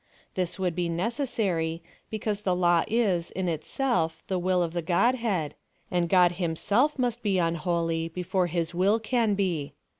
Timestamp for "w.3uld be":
0.57-0.89